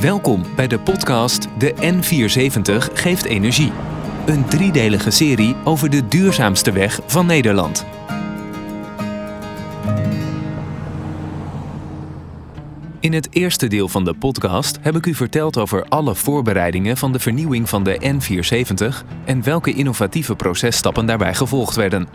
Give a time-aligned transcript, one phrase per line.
[0.00, 3.72] Welkom bij de podcast De N470 geeft energie.
[4.26, 7.86] Een driedelige serie over de duurzaamste weg van Nederland.
[13.00, 17.12] In het eerste deel van de podcast heb ik u verteld over alle voorbereidingen van
[17.12, 22.08] de vernieuwing van de N470 en welke innovatieve processtappen daarbij gevolgd werden.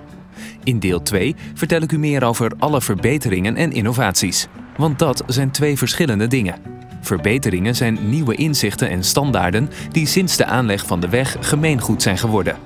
[0.63, 4.47] In deel 2 vertel ik u meer over alle verbeteringen en innovaties.
[4.77, 6.74] Want dat zijn twee verschillende dingen.
[7.05, 12.17] Verbeteringen zijn nieuwe inzichten en standaarden die sinds de aanleg van de weg gemeengoed zijn
[12.17, 12.57] geworden.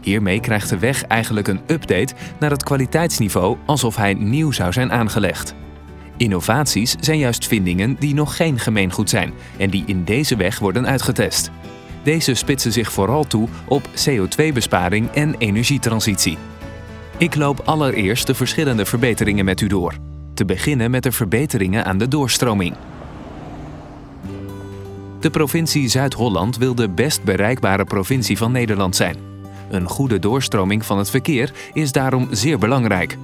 [0.00, 4.92] Hiermee krijgt de weg eigenlijk een update naar het kwaliteitsniveau alsof hij nieuw zou zijn
[4.92, 5.54] aangelegd.
[6.16, 10.86] Innovaties zijn juist vindingen die nog geen gemeengoed zijn en die in deze weg worden
[10.86, 11.50] uitgetest.
[12.02, 16.38] Deze spitsen zich vooral toe op CO2-besparing en energietransitie.
[17.18, 19.94] Ik loop allereerst de verschillende verbeteringen met u door.
[20.34, 22.74] Te beginnen met de verbeteringen aan de doorstroming.
[25.20, 29.16] De provincie Zuid-Holland wil de best bereikbare provincie van Nederland zijn.
[29.70, 33.18] Een goede doorstroming van het verkeer is daarom zeer belangrijk.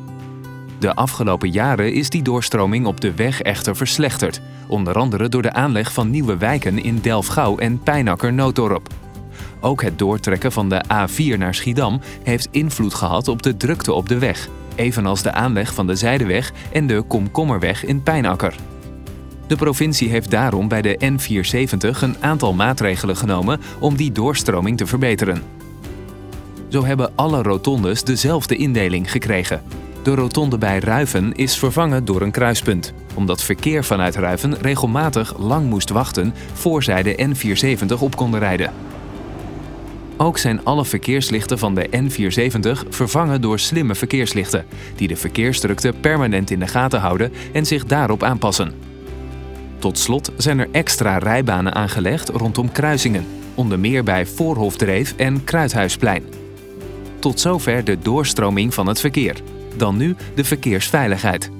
[0.78, 5.52] De afgelopen jaren is die doorstroming op de weg echter verslechterd, onder andere door de
[5.52, 8.88] aanleg van nieuwe wijken in Delfgauw en Pijnakker-Nootdorp.
[9.60, 14.08] Ook het doortrekken van de A4 naar Schiedam heeft invloed gehad op de drukte op
[14.08, 18.54] de weg, evenals de aanleg van de Zijdeweg en de Komkommerweg in Pijnakker.
[19.52, 24.86] De provincie heeft daarom bij de N470 een aantal maatregelen genomen om die doorstroming te
[24.86, 25.42] verbeteren.
[26.68, 29.62] Zo hebben alle rotondes dezelfde indeling gekregen.
[30.02, 35.68] De rotonde bij Ruiven is vervangen door een kruispunt, omdat verkeer vanuit Ruiven regelmatig lang
[35.68, 38.72] moest wachten voor zij de N470 op konden rijden.
[40.16, 44.64] Ook zijn alle verkeerslichten van de N470 vervangen door slimme verkeerslichten,
[44.96, 48.91] die de verkeersdrukte permanent in de gaten houden en zich daarop aanpassen.
[49.82, 56.24] Tot slot zijn er extra rijbanen aangelegd rondom kruisingen, onder meer bij Voorhofdreef en Kruidhuisplein.
[57.18, 59.36] Tot zover de doorstroming van het verkeer.
[59.76, 61.50] Dan nu de verkeersveiligheid.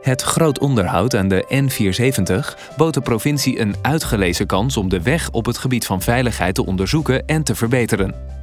[0.00, 5.30] Het groot onderhoud aan de N470 bood de provincie een uitgelezen kans om de weg
[5.30, 8.33] op het gebied van veiligheid te onderzoeken en te verbeteren.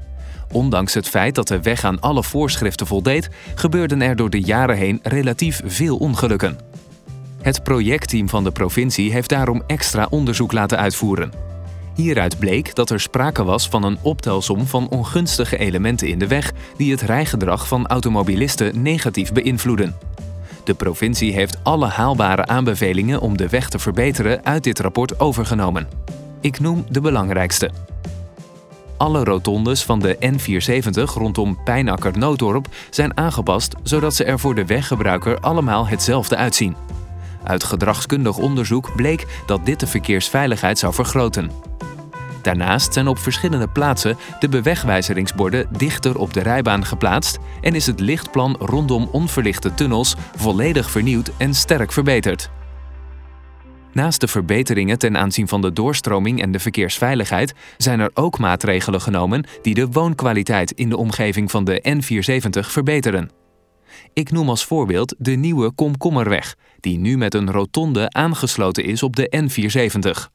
[0.51, 4.78] Ondanks het feit dat de weg aan alle voorschriften voldeed, gebeurden er door de jaren
[4.78, 6.57] heen relatief veel ongelukken.
[7.41, 11.31] Het projectteam van de provincie heeft daarom extra onderzoek laten uitvoeren.
[11.95, 16.51] Hieruit bleek dat er sprake was van een optelsom van ongunstige elementen in de weg
[16.78, 19.95] die het rijgedrag van automobilisten negatief beïnvloeden.
[20.63, 25.88] De provincie heeft alle haalbare aanbevelingen om de weg te verbeteren uit dit rapport overgenomen.
[26.41, 27.91] Ik noem de belangrijkste.
[29.01, 35.39] Alle rotondes van de N470 rondom Pijnakker-Nooddorp zijn aangepast zodat ze er voor de weggebruiker
[35.39, 36.75] allemaal hetzelfde uitzien.
[37.44, 41.51] Uit gedragskundig onderzoek bleek dat dit de verkeersveiligheid zou vergroten.
[42.41, 48.00] Daarnaast zijn op verschillende plaatsen de bewegwijzeringsborden dichter op de rijbaan geplaatst en is het
[48.00, 52.50] lichtplan rondom onverlichte tunnels volledig vernieuwd en sterk verbeterd.
[53.94, 59.02] Naast de verbeteringen ten aanzien van de doorstroming en de verkeersveiligheid zijn er ook maatregelen
[59.02, 63.31] genomen die de woonkwaliteit in de omgeving van de N470 verbeteren.
[64.13, 69.16] Ik noem als voorbeeld de nieuwe Komkommerweg, die nu met een rotonde aangesloten is op
[69.16, 70.31] de N470.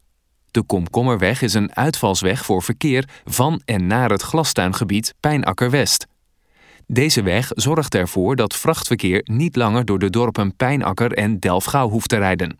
[0.50, 6.06] De Komkommerweg is een uitvalsweg voor verkeer van en naar het glastuingebied Pijnakker West.
[6.86, 12.08] Deze weg zorgt ervoor dat vrachtverkeer niet langer door de dorpen Pijnakker en Delfgauw hoeft
[12.08, 12.58] te rijden.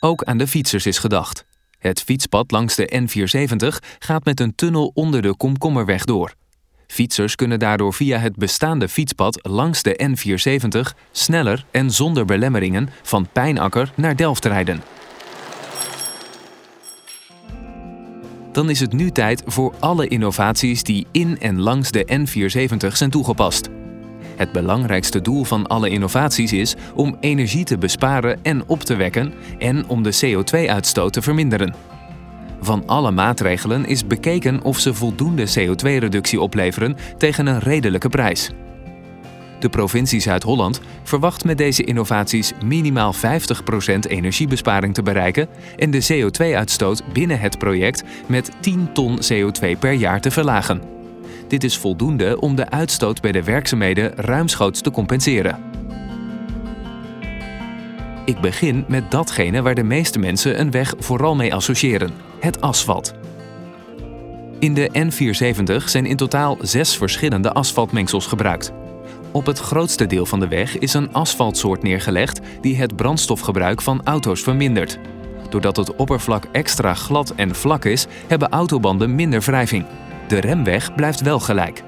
[0.00, 1.44] Ook aan de fietsers is gedacht.
[1.78, 6.34] Het fietspad langs de N470 gaat met een tunnel onder de Komkommerweg door.
[6.86, 13.28] Fietsers kunnen daardoor via het bestaande fietspad langs de N470 sneller en zonder belemmeringen van
[13.32, 14.82] Pijnakker naar Delft rijden.
[18.52, 23.10] Dan is het nu tijd voor alle innovaties die in en langs de N470 zijn
[23.10, 23.68] toegepast.
[24.36, 29.32] Het belangrijkste doel van alle innovaties is om energie te besparen en op te wekken
[29.58, 31.74] en om de CO2-uitstoot te verminderen.
[32.60, 38.50] Van alle maatregelen is bekeken of ze voldoende CO2-reductie opleveren tegen een redelijke prijs.
[39.58, 43.18] De provincie Zuid-Holland verwacht met deze innovaties minimaal 50%
[44.08, 50.20] energiebesparing te bereiken en de CO2-uitstoot binnen het project met 10 ton CO2 per jaar
[50.20, 50.95] te verlagen.
[51.48, 55.58] Dit is voldoende om de uitstoot bij de werkzaamheden ruimschoots te compenseren.
[58.24, 62.10] Ik begin met datgene waar de meeste mensen een weg vooral mee associëren:
[62.40, 63.14] het asfalt.
[64.58, 68.72] In de N470 zijn in totaal zes verschillende asfaltmengsels gebruikt.
[69.32, 74.00] Op het grootste deel van de weg is een asfaltsoort neergelegd die het brandstofgebruik van
[74.04, 74.98] auto's vermindert.
[75.48, 79.84] Doordat het oppervlak extra glad en vlak is, hebben autobanden minder wrijving.
[80.26, 81.82] De remweg blijft wel gelijk.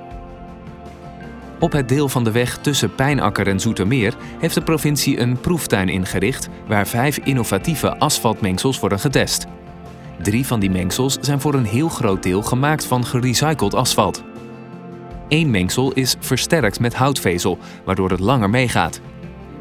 [1.61, 5.89] Op het deel van de weg tussen Pijnakker en Zoetermeer heeft de provincie een proeftuin
[5.89, 9.47] ingericht waar vijf innovatieve asfaltmengsels worden getest.
[10.23, 14.23] Drie van die mengsels zijn voor een heel groot deel gemaakt van gerecycled asfalt.
[15.29, 19.01] Eén mengsel is versterkt met houtvezel, waardoor het langer meegaat.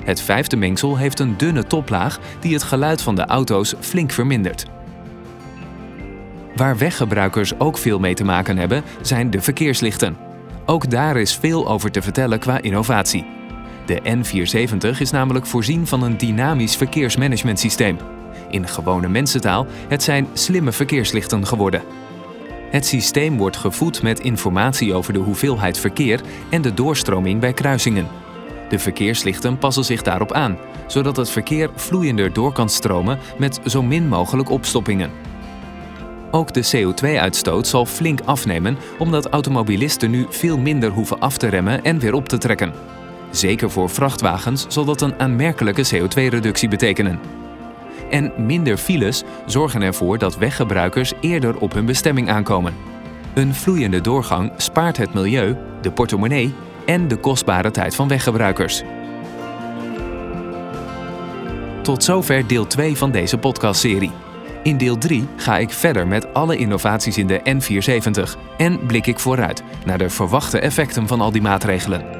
[0.04, 4.66] Het vijfde mengsel heeft een dunne toplaag die het geluid van de auto's flink vermindert.
[6.58, 10.18] Waar weggebruikers ook veel mee te maken hebben, zijn de verkeerslichten.
[10.66, 13.26] Ook daar is veel over te vertellen qua innovatie.
[13.86, 17.98] De N470 is namelijk voorzien van een dynamisch verkeersmanagementsysteem.
[18.50, 21.82] In gewone mensentaal, het zijn slimme verkeerslichten geworden.
[22.70, 28.08] Het systeem wordt gevoed met informatie over de hoeveelheid verkeer en de doorstroming bij kruisingen.
[28.70, 30.58] De verkeerslichten passen zich daarop aan,
[30.88, 35.12] zodat het verkeer vloeiender door kan stromen met zo min mogelijk opstoppingen.
[36.32, 41.84] Ook de CO2-uitstoot zal flink afnemen omdat automobilisten nu veel minder hoeven af te remmen
[41.84, 42.74] en weer op te trekken.
[43.32, 47.20] Zeker voor vrachtwagens zal dat een aanmerkelijke CO2-reductie betekenen.
[48.10, 52.74] En minder files zorgen ervoor dat weggebruikers eerder op hun bestemming aankomen.
[53.34, 56.54] Een vloeiende doorgang spaart het milieu, de portemonnee
[56.86, 58.84] en de kostbare tijd van weggebruikers.
[61.82, 64.27] Tot zover deel 2 van deze podcastserie.
[64.68, 69.20] In deel 3 ga ik verder met alle innovaties in de N470 en blik ik
[69.20, 72.17] vooruit naar de verwachte effecten van al die maatregelen.